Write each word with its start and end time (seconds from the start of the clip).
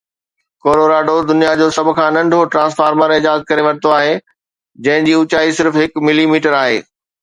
Colorado 0.63 1.15
دنيا 1.31 1.51
جو 1.59 1.67
سڀ 1.77 1.85
کان 1.99 2.11
ننڍو 2.17 2.39
ٽرانسفارمر 2.53 3.09
ايجاد 3.19 3.39
ڪري 3.49 3.63
ورتو 3.69 3.89
آهي 4.01 4.13
جنهن 4.83 5.09
جي 5.11 5.17
اوچائي 5.21 5.57
صرف 5.63 5.83
هڪ 5.85 6.09
ملي 6.09 6.31
ميٽر 6.35 6.63
آهي 6.67 6.87